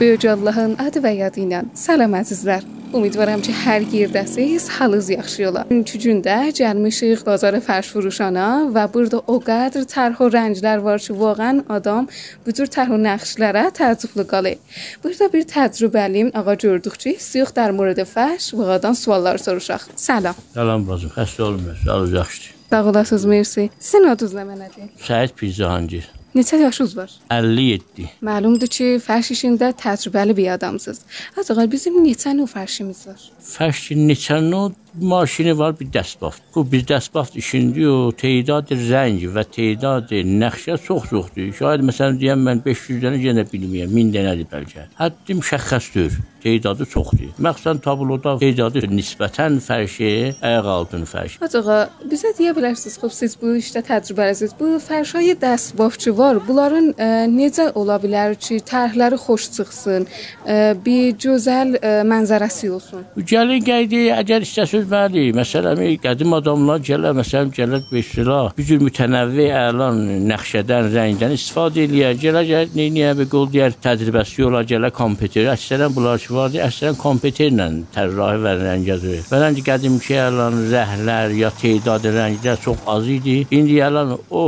Böyük 0.00 0.24
Allahın 0.24 0.78
adı 0.86 1.04
və 1.04 1.12
yadı 1.24 1.46
ilə 1.46 1.64
salam 1.74 2.16
əzizlər. 2.20 2.64
امیدوارم 2.94 3.40
که 3.40 3.52
هر 3.52 3.82
گیر 3.82 4.08
دستیز 4.08 4.68
حالوز 4.68 5.10
yaxşı 5.10 5.42
yola. 5.42 5.66
Üçüncü 5.70 5.98
gündə 5.98 6.36
gəlmişik 6.60 7.26
bazar 7.26 7.60
فرش 7.60 7.88
فروشانا 7.92 8.48
و 8.74 8.88
burada 8.94 9.18
o 9.26 9.36
qədər 9.48 9.84
tərh 9.94 10.16
و 10.22 10.26
rənglər 10.36 10.78
var 10.86 10.98
ki, 10.98 11.12
واقعا 11.12 11.64
adam 11.68 12.08
bu 12.46 12.50
cür 12.56 12.68
tərh 12.76 12.90
و 12.94 12.98
nəqşlərə 13.08 13.64
təəccüblü 13.78 14.24
qalır. 14.32 14.56
Burada 15.02 15.26
bir 15.32 15.42
təcrübəliyim 15.54 16.30
ağa 16.38 16.54
gördük 16.54 16.94
ki, 17.02 17.10
istəyik 17.20 17.50
در 17.56 17.70
مورد 17.76 18.00
فرش 18.14 18.44
واقعا 18.60 18.92
suallar 19.02 19.38
soruşaq. 19.46 19.82
Salam. 19.96 20.34
Salam 20.54 20.88
bacım, 20.88 21.10
xəstə 21.18 21.42
olmayın. 21.42 21.78
Sağ 21.84 21.96
olun, 21.96 22.14
yaxşıdır. 22.14 22.54
Sağ 22.70 22.84
olasınız, 22.84 23.24
mersi. 23.24 23.70
Sizin 23.78 24.04
adınız 24.12 24.34
nə 24.38 24.44
mənədir? 24.50 24.86
Səid 25.08 25.30
Pircahangir. 25.38 26.17
Neçə 26.35 26.59
yaşınız 26.61 26.97
var? 26.97 27.11
57. 27.31 28.05
Məlumdur 28.21 28.69
ki, 28.69 28.87
fərş 29.01 29.31
işində 29.33 29.71
təcrübəli 29.73 30.35
bir 30.37 30.51
adamsınız. 30.59 31.01
Acaba 31.41 31.65
bizim 31.71 31.97
neçə 32.05 32.35
növ 32.37 32.51
fərşimiz 32.53 33.07
var? 33.09 33.23
Fərşin 33.41 34.05
neçə 34.09 34.37
növ 34.45 34.75
maşini 35.01 35.57
var, 35.57 35.79
bir 35.79 35.87
dəsbaft. 35.93 36.41
Bu 36.55 36.71
bir 36.71 36.83
dəsbaft 36.85 37.37
işindi 37.37 37.87
o, 37.87 38.11
teydadı 38.11 38.77
rəng 38.89 39.21
və 39.35 39.43
teydadı 39.51 40.23
nəxşə 40.41 40.77
çox-çoxdur. 40.85 41.53
Şayad 41.59 41.85
məsələn 41.89 42.19
deyəm 42.21 42.43
mən 42.47 42.63
500 42.65 43.03
dənə 43.03 43.21
yenə 43.23 43.45
bilməyəm, 43.51 43.93
1000 43.95 44.11
dənədir 44.15 44.49
bəlkə. 44.51 44.87
Həddim 44.99 45.43
şəxxəsdir. 45.51 46.19
Teydadı 46.39 46.85
çoxdur. 46.87 47.33
Məxsən 47.43 47.81
tabloda 47.83 48.37
teydadı 48.39 48.85
nisbətən 48.87 49.59
fərşi, 49.63 50.11
ayaq 50.41 50.69
altın 50.71 51.03
fərş. 51.09 51.35
Hacığa, 51.41 51.79
bizə 52.11 52.31
deyə 52.37 52.53
bilərsiniz, 52.55 52.95
xop 53.01 53.11
siz 53.11 53.35
bu 53.41 53.57
işdə 53.59 53.83
təcrübəlisiz. 53.89 54.55
Bu 54.59 54.77
fərşay 54.83 55.35
dəsbaftçı 55.41 56.15
var. 56.17 56.39
Bunların 56.47 56.93
ə, 56.95 57.09
necə 57.33 57.67
ola 57.75 57.99
bilər 57.99 58.37
ki, 58.39 58.61
tərhləri 58.71 59.19
xoş 59.19 59.49
çıxsın, 59.57 60.07
ə, 60.47 60.59
bir 60.85 61.11
gözəl 61.19 61.75
ə, 61.75 61.93
mənzərəsi 62.07 62.71
olsun. 62.71 63.03
Gəlin 63.19 63.65
gəldi, 63.67 64.05
əgər 64.15 64.47
istəsə 64.47 64.78
bəli, 64.87 65.29
məsələn, 65.35 65.79
qədim 66.03 66.33
adamlar 66.37 66.79
gələr, 66.85 67.15
məsələn, 67.17 67.51
gələr 67.55 67.83
sıra 68.05 68.39
bir 68.57 68.65
cür 68.67 68.81
mütənəvvi 68.83 69.47
əlan 69.55 69.99
nəqşədən, 70.29 70.89
rəngdən 70.93 71.33
istifadə 71.35 71.85
eləyər. 71.85 72.17
Gələr, 72.21 72.45
gələr, 72.49 72.73
neyə 72.75 73.13
bir 73.19 73.29
qol 73.31 73.47
deyər, 73.53 73.75
təcrübəsi 73.83 74.45
olar, 74.47 74.67
gələr 74.69 74.93
kompüter. 74.95 75.49
Əksərən 75.53 75.95
bunlar 75.95 76.21
ki 76.21 76.33
vardı, 76.35 76.61
əksərən 76.65 76.99
kompüterlə 76.99 77.67
tərrahi 77.95 78.41
və 78.45 78.53
rəngəzir. 78.63 79.23
Bəlkə 79.31 79.65
qədimki 79.69 80.17
əlan 80.25 80.59
rəhlər 80.73 81.35
ya 81.39 81.51
tedad 81.61 82.05
rənglər 82.05 82.61
çox 82.63 82.85
az 82.95 83.09
idi. 83.09 83.37
İndi 83.55 83.79
əlan 83.85 84.15
o 84.29 84.45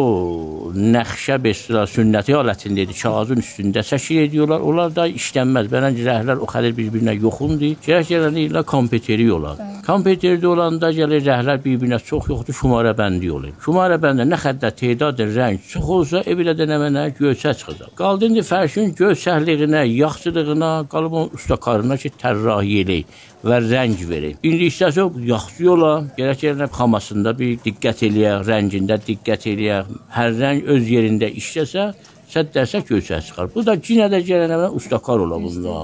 nəqşə 0.76 1.40
sıra 1.62 1.86
sünnəti 1.90 2.36
halətində 2.38 2.86
idi, 2.86 2.96
kağızın 3.02 3.42
üstündə 3.44 3.84
çəkir 3.86 4.26
ediyorlar. 4.28 4.62
Onlar 4.62 4.94
da 4.96 5.08
işlənməz. 5.08 5.72
Bəlkə 5.72 6.06
rəhlər 6.08 6.42
o 6.42 6.48
qədər 6.50 6.76
bir-birinə 6.78 7.18
yoxundur. 7.20 7.76
Gərək 7.86 8.14
gələn 8.16 8.64
kompüteri 8.66 9.32
olar. 9.34 9.58
Kompüterdə 10.22 10.48
olanda 10.54 10.90
gəlir 10.94 11.24
rəhlər 11.26 11.58
bir-birinə 11.64 11.98
çox 12.06 12.28
yoxdur, 12.30 12.54
şumara 12.54 12.92
bəndi 12.94 13.32
olur. 13.34 13.56
Şumara 13.66 13.96
bəndə 14.04 14.28
nə 14.28 14.38
xəttə 14.38 14.70
tedad 14.78 15.18
rəng 15.18 15.58
çox 15.66 15.88
olsa, 15.96 16.22
evilə 16.30 16.54
də 16.54 16.68
nə 16.70 16.78
mənə 16.78 17.08
göyçə 17.18 17.56
çıxacaq. 17.58 17.96
Qaldı 17.98 18.30
indi 18.30 18.44
fərşin 18.46 18.94
görsəhliyinə, 19.00 19.82
yaxşılığına, 19.90 20.72
qalıb 20.94 21.18
onun 21.18 21.34
ustakarına 21.40 21.98
ki, 21.98 22.14
tərrahi 22.22 22.78
eləyir 22.84 23.26
və 23.50 23.60
rəng 23.66 23.98
verir. 24.14 24.38
İndi 24.46 24.70
istəsə 24.70 25.10
yaxşı 25.32 25.66
yola, 25.72 25.92
gərək 26.22 26.46
yerine 26.46 26.70
xamasında 26.78 27.34
bir 27.42 27.58
diqqət 27.66 28.06
eləyək, 28.12 28.46
rəngində 28.46 29.02
diqqət 29.10 29.50
eləyək. 29.56 29.94
Hər 30.22 30.38
rəng 30.38 30.66
öz 30.76 30.98
yerində 31.00 31.34
işləsə, 31.42 31.94
səd 32.30 32.54
dərsə 32.54 32.86
göyçə 32.86 33.24
çıxar. 33.26 33.50
Bu 33.56 33.66
da 33.66 33.74
yenə 33.74 34.14
də 34.14 34.22
gələnə 34.30 34.70
ustakar 34.70 35.26
ola 35.26 35.42
bunda 35.42 35.80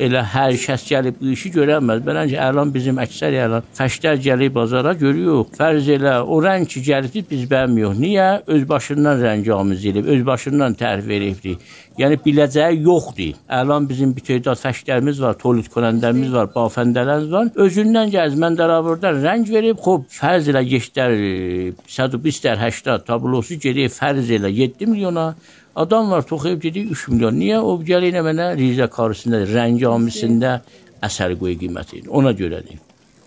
elə 0.00 0.22
hər 0.32 0.56
kəs 0.60 0.84
gəlib 0.88 1.18
bu 1.20 1.32
işi 1.34 1.50
görənməz. 1.54 2.02
Beləncə 2.06 2.38
əlan 2.40 2.72
bizim 2.74 2.98
əksər 3.02 3.36
əlan 3.44 3.68
fəşlər 3.76 4.18
gəlib 4.24 4.54
bazara 4.56 4.94
görüyor. 4.98 5.44
Fərz 5.56 5.88
elə 5.96 6.18
o 6.22 6.40
rəng 6.44 6.66
ki 6.68 6.82
gəlibdi 6.88 7.24
biz 7.30 7.46
bəyənmiyoruz. 7.50 8.00
Niyə? 8.02 8.28
Öz 8.46 8.68
başından 8.68 9.22
rəng 9.22 9.50
amiz 9.56 9.86
edib, 9.86 10.08
öz 10.08 10.26
başından 10.26 10.76
tərif 10.80 11.08
veribdi. 11.08 11.56
Yəni 12.00 12.16
biləcəyi 12.24 12.80
yoxdur. 12.86 13.36
Əlan 13.52 13.88
bizim 13.88 14.14
bir 14.16 14.24
tədad 14.24 14.60
fəşlərimiz 14.60 15.20
var, 15.20 15.36
tolit 15.40 15.68
konəndəmiz 15.72 16.32
var, 16.32 16.48
bafəndələrimiz 16.54 17.32
var. 17.32 17.50
Özündən 17.66 18.12
gəz 18.14 18.38
mən 18.40 18.56
dərabırda 18.56 19.12
rəng 19.18 19.44
verib, 19.52 19.80
xop 19.82 20.06
fərz 20.12 20.48
elə 20.52 20.64
geçdər 20.68 21.12
120 21.18 22.44
dər 22.46 22.62
80 22.64 23.04
tablosu 23.08 23.60
gedir 23.60 23.92
fərz 23.92 24.30
elə 24.32 24.50
7 24.52 24.88
milyona 24.88 25.32
Adam 25.76 26.10
var 26.10 26.22
toxuyub 26.26 26.62
gedir 26.62 26.90
3 26.90 27.08
milyon. 27.08 27.36
Niyə? 27.40 27.58
O 27.64 27.78
gəlir 27.80 28.16
mənə 28.28 28.52
rizə 28.58 28.88
karısında, 28.92 29.44
rəngamisində 29.48 30.58
əsər 31.02 31.36
qoyu 31.40 31.58
qiyməti. 31.60 32.06
Ona 32.08 32.32
görədir. 32.36 32.80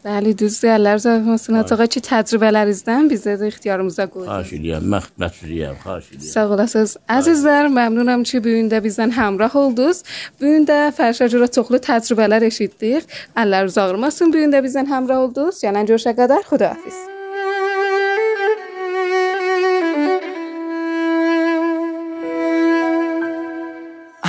Bəli, 0.06 0.38
düzdür. 0.38 0.70
Razı 0.86 1.10
olsun. 1.34 1.56
Atağa 1.58 1.88
ki, 1.94 2.02
təcrübələrinizdən 2.06 3.08
bizə 3.10 3.34
də 3.42 3.50
ixtiyarımıza 3.50 4.06
qoydunuz. 4.14 4.30
Xahiş 4.30 4.52
edirəm, 4.60 4.86
məxmətliyəm, 4.94 5.80
xahiş 5.82 6.12
edirəm. 6.12 6.28
Sağ 6.34 6.44
olasınız. 6.58 6.94
Əzizlər, 7.16 7.72
məmnunam 7.80 8.28
ki, 8.30 8.44
bu 8.46 8.54
gün 8.60 8.70
də 8.70 8.84
bizdən 8.86 9.16
həmrah 9.18 9.58
oldunuz. 9.64 10.04
Bu 10.38 10.54
gün 10.54 10.70
də 10.70 10.78
fərşə 11.00 11.32
görə 11.34 11.50
çoxlu 11.58 11.82
təcrübələr 11.90 12.46
eşitdik. 12.52 13.10
Razı 13.34 13.82
olmasın. 13.88 14.30
Bu 14.30 14.46
gün 14.46 14.54
də 14.54 14.62
bizdən 14.70 14.94
həmrah 14.94 15.26
oldunuz. 15.26 15.66
Gələn 15.66 15.90
görüşə 15.90 16.14
qədər 16.22 16.46
xudahafiz. 16.54 17.15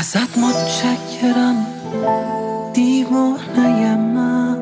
ازت 0.06 0.38
متشکرم 0.38 1.66
دیوانه 2.72 3.96
من. 3.96 4.58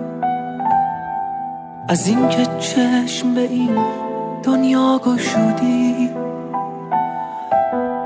از 1.88 2.06
اینکه 2.06 2.46
چشم 2.60 3.34
به 3.34 3.40
این 3.40 3.78
دنیا 4.42 5.00
گشودی 5.04 6.10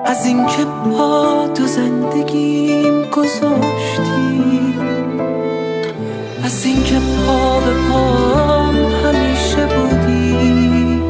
از 0.04 0.26
اینکه 0.26 0.64
با 0.64 1.48
تو 1.54 1.66
زندگیم 1.66 3.10
گذاشتی 3.10 4.74
از 6.44 6.64
اینکه 6.64 6.98
پا 7.26 7.60
به 7.60 7.74
پام 7.90 8.76
همیشه 8.76 9.66
بودی. 9.66 11.02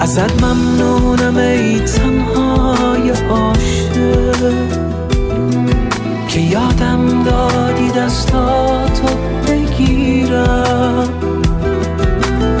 ازت 0.00 0.42
ممنونم 0.42 1.36
ای 1.36 1.80
تنهای 1.80 3.10
عاشق. 3.10 3.87
که 6.28 6.40
یادم 6.40 7.24
دادی 7.24 7.90
دستاتو 7.90 9.06
بگیرم. 9.48 11.08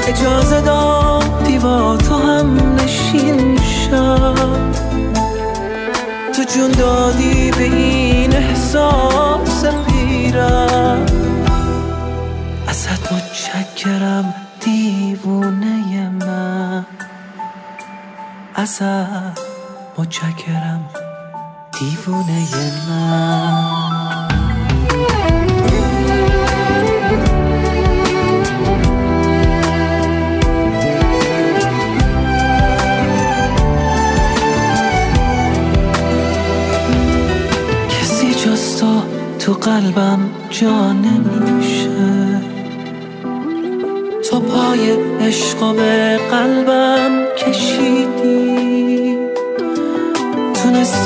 اجازه 0.08 0.60
دادی 0.60 1.58
با 1.58 1.96
تو 1.96 2.14
هم 2.16 2.74
نشین 2.74 3.58
شم. 3.58 4.72
تو 6.36 6.42
جون 6.42 6.70
دادی 6.70 7.50
به 7.50 7.64
این 7.64 8.36
احساس 8.36 9.64
پیرم. 9.64 11.06
ازت 12.66 13.12
متشکرم 13.12 14.34
دیوونه 14.60 16.10
من. 16.10 16.86
ازت 18.54 19.38
متشکرم. 19.98 20.97
دیوونه 21.80 22.46
من. 22.88 24.28
کسی 37.90 38.34
جز 38.34 38.76
تو 39.38 39.52
قلبم 39.52 40.20
جا 40.50 40.92
نمیشه. 40.92 41.90
تو 44.30 44.40
پای 44.40 44.90
عشق 45.20 45.76
به 45.76 46.20
قلبم 46.30 47.24
کشیدی. 47.38 48.67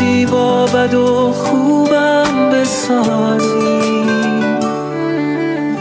تونستی 0.03 0.27
با 0.27 0.67
بد 0.67 0.95
و 0.95 1.33
خوبم 1.33 2.51
بسازی. 2.51 3.83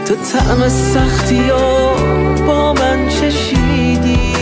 تو 0.06 0.14
طعم 0.14 0.68
سختی 0.68 1.50
و 1.50 1.56
با 2.46 2.72
من 2.72 3.08
چشیدی. 3.08 4.32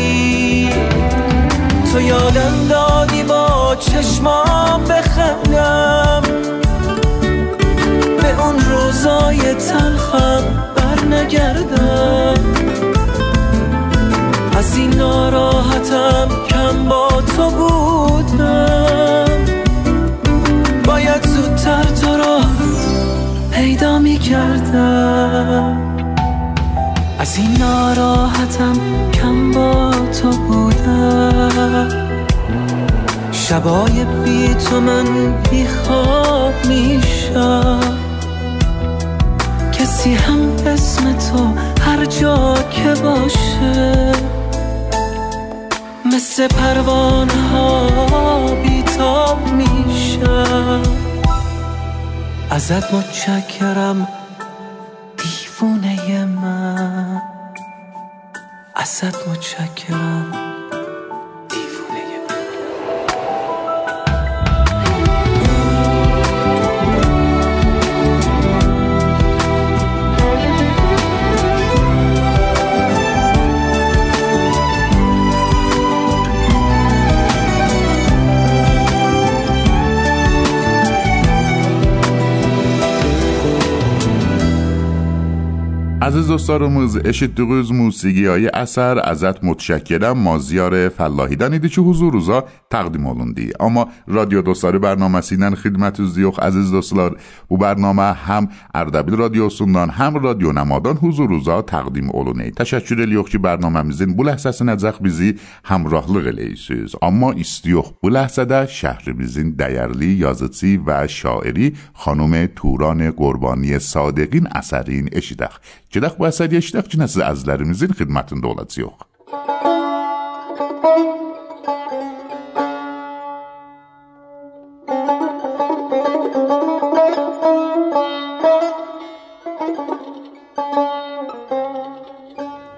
تو 1.93 2.01
یادم 2.01 2.69
دادی 2.69 3.23
با 3.23 3.77
چشمام 3.81 4.85
بخندم. 4.85 6.23
به 8.23 8.43
اون 8.43 8.57
روزای 8.71 9.55
تلخم 9.55 10.45
بر 10.77 11.05
از 27.31 27.39
این 27.39 27.57
ناراحتم 27.59 28.73
کم 29.13 29.53
با 29.53 29.91
تو 29.91 30.31
بودم. 30.31 31.89
شبای 33.33 34.05
بی 34.25 34.55
تو 34.55 34.81
من 34.81 35.33
بی 35.51 35.67
خواب 35.67 36.55
میشم. 36.69 37.81
کسی 39.73 40.15
هم 40.15 40.53
اسم 40.67 41.13
تو 41.13 41.55
هر 41.83 42.05
جا 42.05 42.55
که 42.71 42.95
باشه. 43.03 44.13
مثل 46.05 46.49
پروانه 46.49 47.49
ها 47.53 47.87
بیتاب 48.63 49.39
میشم. 49.53 50.83
ازت 52.51 52.95
متشکرم. 52.95 54.09
ازت 59.03 59.29
متشکرم. 59.29 60.40
عزیز 86.11 86.27
دوستارموز 86.27 86.97
اشید 87.05 87.35
دوگوز 87.35 87.73
موسیقی 87.73 88.27
های 88.27 88.49
اثر 88.49 88.99
ازت 88.99 89.45
متشکرم. 89.45 90.19
مازیار 90.19 90.89
فلاحی. 90.89 91.37
دنیدی 91.37 91.69
چه 91.69 91.83
حضور 91.83 92.13
روزا 92.13 92.45
تقدیم 92.71 93.07
آلون 93.07 93.35
اما 93.61 93.89
رادیو 94.07 94.43
دوستاری 94.43 94.79
برنامه 94.79 95.21
سینن 95.21 95.55
خدمت 95.55 96.01
از 96.01 96.15
دیوخ 96.15 96.41
عزیز 96.41 96.71
دوستار 96.71 97.17
بو 97.49 97.57
برنامه 97.57 98.03
هم 98.03 98.49
اردبیل 98.75 99.15
رادیو 99.15 99.49
سندان 99.49 99.91
هم 99.91 100.15
رادیو 100.15 100.53
نمادان 100.53 100.97
حضور 100.97 101.29
روزا 101.29 101.63
تقدیم 101.63 102.11
آلون 102.11 102.43
دی 102.43 102.51
تشکر 102.51 103.01
الیوخ 103.01 103.29
که 103.29 103.39
برنامه 103.39 103.83
مزین 103.83 104.17
بو 104.17 104.23
لحظه 104.23 104.53
سن 104.53 104.69
ازخ 104.69 105.03
بیزی 105.03 105.35
همراه 105.65 106.13
لغلی 106.13 106.57
سوز 106.57 106.95
اما 107.03 107.33
استیوخ 107.33 107.93
بو 108.03 108.09
لحظه 108.09 108.45
ده 108.45 108.67
شهر 108.67 109.13
بیزین 109.13 109.51
دیرلی 109.51 110.13
یازتی 110.13 110.77
و 110.87 111.07
شاعری 111.07 111.73
خانوم 111.95 112.47
توران 112.47 113.11
قربانی 113.11 113.79
صادقین 113.79 114.49
اثرین 114.55 115.09
اشیدخ. 115.13 115.61
Gedək 115.91 116.19
bu 116.19 116.27
əsəri 116.29 116.61
eşidək 116.61 116.87
ki, 116.93 116.99
nəsə 117.03 117.25
əzlərimizin 117.27 117.97
xidmətində 117.99 118.47
olacaq. 118.55 119.07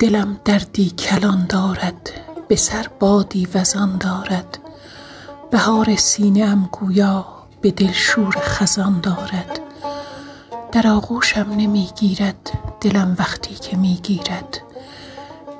دلم 0.02 0.30
دردی 0.44 0.90
کلان 0.90 1.46
دارد 1.46 2.10
به 2.48 2.56
سر 2.56 2.86
بادی 3.00 3.48
وزان 3.54 3.98
دارد 3.98 4.58
بهار 5.50 5.96
سینه 5.96 6.44
ام 6.44 6.68
گویا 6.72 7.24
به 7.60 7.70
دل 7.70 7.92
شور 7.92 8.34
خزان 8.40 9.00
دارد 9.00 9.60
در 10.72 10.86
آغوشم 10.88 11.46
نمی‌گیرد 11.56 12.61
دلم 12.82 13.16
وقتی 13.18 13.54
که 13.54 13.76
می‌گیرد. 13.76 14.60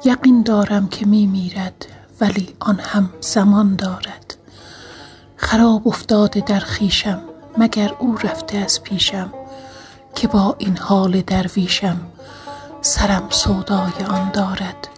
یقین 0.05 0.43
دارم 0.43 0.89
که 0.89 1.07
میمیرد 1.07 1.87
ولی 2.21 2.55
آن 2.61 2.79
هم 2.79 3.11
زمان 3.21 3.77
دارد. 3.77 4.37
خراب 5.37 5.89
افتاده 5.89 6.41
در 6.41 6.61
خویشم 6.61 7.21
مگر 7.59 7.95
او 7.99 8.17
رفته 8.17 8.59
از 8.59 8.83
پیشم؟ 8.83 9.33
که 10.15 10.29
با 10.29 10.57
این 10.59 10.77
حال 10.77 11.21
درویشم 11.21 12.01
سرم 12.81 13.27
سودای 13.31 14.05
آن 14.09 14.31
دارد. 14.31 14.89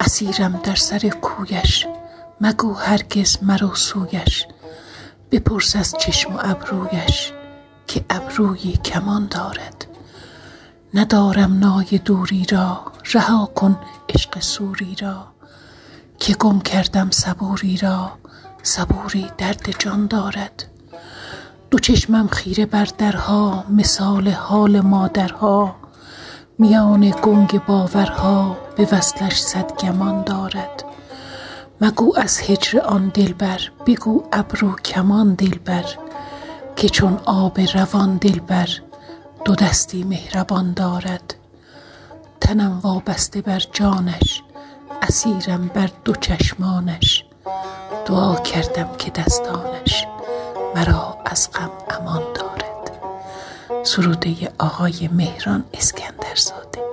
اسیرم 0.00 0.60
در 0.64 0.74
سر 0.74 1.08
کویش 1.08 1.86
مگو 2.40 2.74
هرگز 2.74 3.38
مرو 3.42 3.74
سویش. 3.74 4.46
بپرس 5.30 5.76
از 5.76 5.94
چشم 5.98 6.34
و 6.34 6.38
ابرویش 6.42 7.32
که 7.86 8.04
ابروی 8.10 8.72
کمان 8.72 9.26
دارد. 9.30 9.83
ندارم 10.94 11.58
نای 11.58 12.00
دوری 12.04 12.46
را. 12.50 12.80
رها 13.12 13.46
کن 13.54 13.78
عشق 14.08 14.40
سوری 14.40 14.96
را. 15.00 15.26
که 16.18 16.34
گم 16.34 16.60
کردم 16.60 17.10
صبوری 17.10 17.76
را. 17.76 18.12
صبوری 18.62 19.26
درد 19.38 19.74
جان 19.78 20.06
دارد. 20.06 20.64
دو 21.70 21.78
چشمم 21.78 22.28
خیره 22.28 22.66
بر 22.66 22.88
درها. 22.98 23.64
مثال 23.68 24.28
حال 24.28 24.80
مادرها. 24.80 25.76
میان 26.58 27.14
گنگ 27.22 27.64
باورها 27.64 28.56
به 28.76 28.88
وصلش 28.92 29.42
صد 29.42 29.76
گمان 29.76 30.22
دارد. 30.22 30.84
مگو 31.80 32.12
از 32.16 32.40
هجر 32.40 32.80
آن 32.80 33.08
دلبر. 33.08 33.60
بگو 33.86 34.24
ابرو 34.32 34.72
کمان 34.72 35.34
دلبر. 35.34 35.84
که 36.76 36.88
چون 36.88 37.18
آب 37.24 37.60
روان 37.60 38.16
دلبر. 38.16 38.68
دو 39.44 39.54
دستی 39.54 40.04
مهربان 40.04 40.72
دارد. 40.72 41.34
تنم 42.40 42.80
وابسته 42.82 43.40
بر 43.42 43.62
جانش 43.72 44.42
اسیرم 45.02 45.68
بر 45.68 45.90
دو 46.04 46.12
چشمانش. 46.12 47.24
دعا 48.06 48.34
کردم 48.34 48.88
که 48.98 49.10
دستانش 49.10 50.06
مرا 50.76 51.18
از 51.24 51.50
غم 51.52 51.70
امان 51.90 52.22
دارد. 52.34 52.90
سروده 53.82 54.52
آقای 54.58 55.08
مهران 55.12 55.64
اسکندرزاده. 55.74 56.84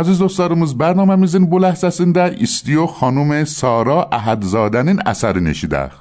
Aziz 0.00 0.20
dostlarımız, 0.22 0.70
bərnaməmizin 0.80 1.44
bu 1.52 1.58
ləhzəsində 1.60 2.22
istiyor 2.46 2.86
xanım 2.96 3.32
Sara 3.54 3.96
Əhədzadenin 4.18 5.02
əsərini 5.12 5.52
eşidək. 5.52 5.92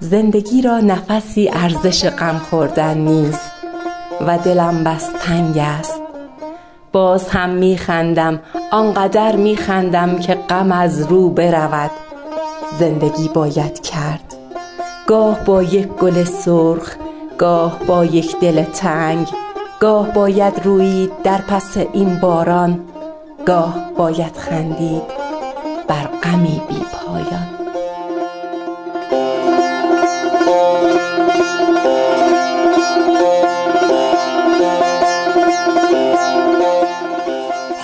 زندگی 0.00 0.62
را 0.62 0.80
نفسی 0.80 1.44
ارزش 1.64 2.00
غم 2.18 2.38
خوردن 2.38 2.98
نیست 2.98 3.52
و 4.26 4.38
دلم 4.38 4.84
بس 4.84 5.06
تنگ 5.22 5.58
است. 5.58 6.00
باز 6.92 7.28
هم 7.28 7.50
میخندم 7.50 8.40
آنقدر 8.70 9.36
میخندم 9.36 10.18
که 10.18 10.34
غم 10.34 10.72
از 10.72 11.02
رو 11.02 11.30
برود. 11.30 11.90
زندگی 12.78 13.28
باید 13.34 13.80
کرد. 13.80 14.36
گاه 15.06 15.44
با 15.44 15.62
یک 15.62 15.86
گل 15.86 16.24
سرخ 16.24 17.01
گاه 17.38 17.78
با 17.86 18.04
یک 18.04 18.40
دل 18.40 18.64
تنگ 18.64 19.28
گاه 19.80 20.12
باید 20.12 20.60
رویید 20.64 21.10
در 21.24 21.38
پس 21.38 21.76
این 21.76 22.18
باران 22.20 22.80
گاه 23.46 23.92
باید 23.96 24.36
خندید 24.36 25.02
بر 25.88 26.08
غمی 26.22 26.62
بی 26.68 26.76
پایان. 26.92 27.48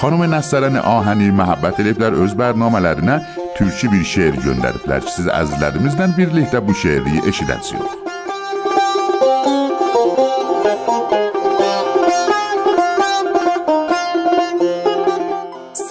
خانم 0.01 0.35
نسترن 0.35 0.77
آهنی 0.77 1.31
محبت 1.31 1.81
لیف 1.81 1.99
در 1.99 2.15
از 2.15 2.37
برنامه 2.37 2.79
لرنه 2.79 3.27
ترچی 3.57 3.89
بی 3.89 4.05
شعر 4.05 4.37
گندرد 4.37 4.91
لرچی 4.91 5.09
سیز 5.09 5.29
از 5.29 5.63
لرمیزدن 5.63 6.15
بیر 6.17 6.61
بو 6.61 6.73
شعری 6.73 7.21
اشیدن 7.29 7.59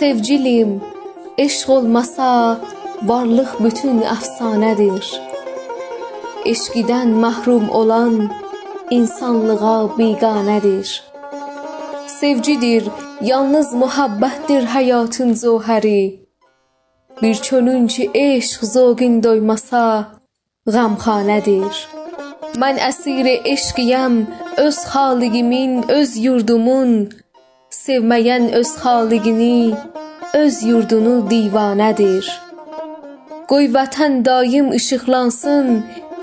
Sevgilim, 0.07 0.71
eşq 1.37 1.69
olmasa 1.75 2.29
varlıq 3.09 3.51
bütün 3.63 3.97
əfsanədir. 4.15 5.05
Eşqidən 6.51 7.09
məhrum 7.23 7.65
olan 7.79 8.13
insanlığa 8.97 9.81
biganədir. 9.97 10.87
Sevgidir, 12.19 12.83
yalnız 13.31 13.69
muhabbətdir 13.81 14.63
həyatın 14.75 15.31
zohəri. 15.43 16.03
Bir 17.21 17.35
çölün 17.47 17.83
ki 17.93 18.03
eşq 18.13 18.61
zoqin 18.75 19.15
doymasağamxanədir. 19.25 21.73
Mən 22.61 22.75
əsir 22.89 23.25
eşqiyəm, 23.55 24.15
öz 24.67 24.77
xaliqimin, 24.91 25.73
öz 25.99 26.11
yurdumun, 26.25 26.91
sevməyən 27.87 28.49
öz 28.59 28.69
xaliqini, 28.81 29.75
öz 30.43 30.55
yurdunu 30.69 31.15
divanədir. 31.31 32.25
Qoy 33.49 33.69
vətən 33.75 34.13
daim 34.27 34.73
işıqlansın, 34.79 35.67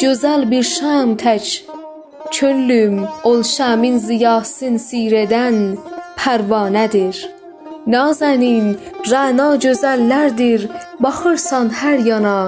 gözəl 0.00 0.42
bir 0.50 0.64
şam 0.74 1.14
tək. 1.22 1.46
Könlüm 2.36 2.96
ol 3.28 3.40
şamin 3.54 3.96
ziyasın 4.06 4.76
sirədən 4.86 5.56
pərvanədir. 6.20 7.16
Nazənin, 7.94 8.66
Rəna 9.12 9.48
gözəllərdir, 9.64 10.68
baxırsan 11.04 11.72
hər 11.80 12.04
yana. 12.10 12.38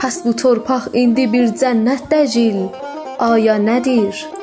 Pəs 0.00 0.16
bu 0.24 0.36
torpaq 0.42 0.90
indi 1.02 1.26
bir 1.34 1.50
cənnət 1.62 2.06
dəcil, 2.14 2.62
aya 3.30 3.58
nədir? 3.68 4.41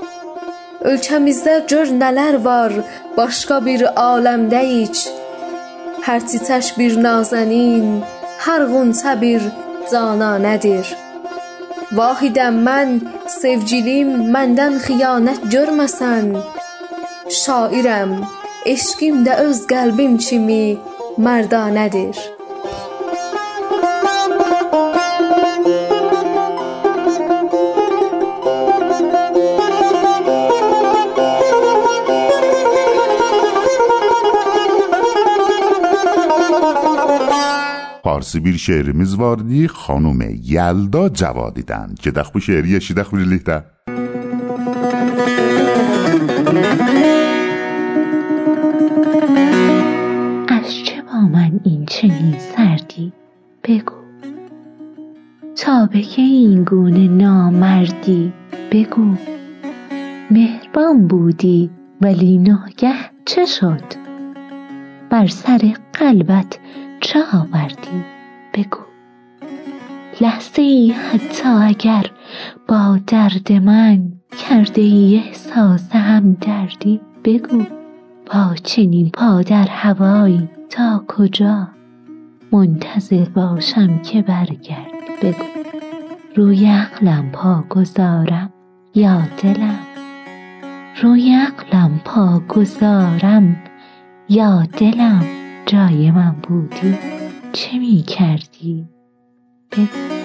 Ölkəmizdə 0.79 1.55
gör 1.67 1.89
nələr 1.91 2.37
var, 2.43 2.71
başqa 3.17 3.57
bir 3.65 3.81
aləmdəyik. 3.99 5.01
Hər 6.05 6.23
çiçək 6.31 6.69
bir 6.77 6.95
nazənin, 7.03 7.99
hərğunça 8.45 9.17
bir 9.19 9.43
cananədir. 9.91 10.93
Vahidəm 11.99 12.63
mən, 12.69 12.95
sevgilim 13.35 14.15
məndən 14.31 14.79
xiyanət 14.87 15.51
görməsən. 15.51 16.33
Şairəm, 17.41 18.19
eşqim 18.73 19.23
də 19.27 19.39
öz 19.49 19.65
qəlbim 19.67 20.15
kimi 20.23 20.63
mərdanədir. 21.19 22.38
Parsi 38.03 38.45
bir 38.45 38.57
şeirimiz 38.57 39.19
vardı 39.19 39.65
xanım 39.65 40.21
Yelda 40.43 41.03
Cavadidən. 41.19 41.89
Gedək 42.03 42.33
bu 42.33 42.41
şeiri 42.41 42.77
eşidək 42.79 43.09
birlikdə. 43.15 43.57
از 50.57 50.67
چه 50.85 50.97
با 51.07 51.19
من 51.35 51.53
این 51.63 51.85
چنین 51.85 52.35
سردی؟ 52.53 53.13
بگو. 53.63 53.99
تا 55.55 55.85
به 55.93 56.01
که 56.01 56.21
این 56.21 56.63
گونه 56.63 57.07
نامردی؟ 57.07 58.33
بگو. 58.71 59.15
مهربان 60.31 61.07
بودی 61.07 61.69
ولی 62.01 62.37
ناگه 62.37 62.95
چه 63.25 63.45
شد؟ 63.45 63.87
بر 65.09 65.27
سر 65.27 65.73
قلبت 65.93 66.59
چه 67.01 67.19
آوردی 67.33 68.03
بگو. 68.53 68.79
لحظه 70.21 70.61
ای 70.61 70.91
حتی 70.91 71.49
اگر 71.49 72.05
با 72.67 72.99
درد 73.07 73.51
من 73.51 74.11
کرده 74.49 74.81
ای 74.81 75.21
احساس 75.25 75.91
هم 75.91 76.37
دردی 76.41 77.01
بگو. 77.23 77.63
با 78.33 78.55
چنین 78.63 79.09
پا 79.09 79.41
در 79.41 79.67
هوایی 79.67 80.49
تا 80.69 81.03
کجا؟ 81.07 81.67
منتظر 82.51 83.25
باشم 83.29 84.01
که 84.01 84.21
برگردی 84.21 84.91
بگو. 85.21 85.43
روی 86.35 86.65
عقلم 86.65 87.31
پا 87.31 87.63
گذارم 87.69 88.53
یا 88.95 89.21
دلم؟ 89.43 89.79
روی 91.01 91.35
عقلم 91.35 92.01
پا 92.05 92.39
گذارم 92.39 93.63
یا 94.29 94.67
دلم؟ 94.77 95.38
جای 95.69 96.11
من 96.11 96.35
بودی 96.43 96.97
چه 97.53 97.77
می 97.77 98.03
کردی 98.07 98.87
بگو 99.71 100.19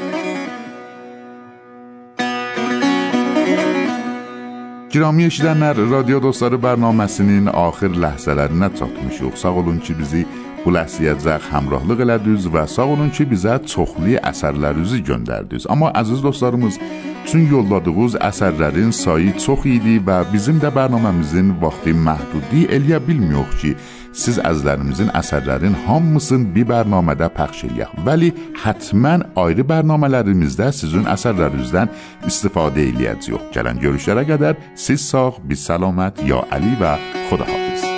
Girami 4.95 5.25
eşidənlər, 5.27 5.81
radio 5.91 6.21
dostları 6.23 6.55
bərnaməsinin 6.63 7.49
axır 7.51 7.97
ləhzələrinə 7.99 8.69
çatmışıq. 8.79 9.33
Sağ 9.41 9.51
olun 9.61 9.81
ki, 9.83 9.97
bizi 9.99 10.21
bu 10.63 10.71
ləhsiyəcək 10.77 11.49
həmrahlıq 11.51 12.05
elədiniz 12.05 12.47
və 12.55 12.63
sağ 12.71 12.87
olun 12.93 13.11
ki, 13.17 13.27
bizə 13.33 13.57
çoxlu 13.73 14.15
əsərlərinizi 14.31 15.01
göndərdiniz. 15.09 15.67
Amma 15.75 15.91
əziz 15.99 16.23
dostlarımız, 16.23 16.79
üçün 17.25 17.49
yolladığınız 17.51 18.15
əsərlərin 18.31 18.95
sayı 18.95 19.35
çox 19.45 19.67
idi 19.67 19.99
və 20.07 20.21
bizim 20.31 20.63
də 20.63 20.71
bərnaməmizin 20.79 21.57
vaxtı 21.65 21.97
məhdudi 22.07 22.69
eləyə 22.79 23.03
bilmiyoruz 23.09 23.59
ki, 23.65 23.75
siz 24.15 24.39
əzizlərimizin 24.39 25.11
əsərlərin 25.19 25.77
hamısını 25.87 26.53
bir 26.55 26.69
bərnamədə 26.71 27.31
pəxş 27.37 27.65
eləyək. 27.69 27.97
Vəli 28.07 28.31
hətmən 28.65 29.27
ayrı 29.45 29.67
bərnamələrimizdə 29.71 30.71
sizin 30.75 31.09
əsərlərinizdən 31.15 31.93
istifadə 32.31 32.87
eləyəcəyik. 32.93 33.51
Gələn 33.57 33.83
görüşlərə 33.83 34.27
qədər 34.31 34.61
siz 34.75 35.05
sağ, 35.11 35.33
biz 35.49 35.67
səlamət, 35.69 36.25
ya 36.29 36.45
Əli 36.55 36.79
və 36.81 36.97
Xudahafiz. 37.29 37.94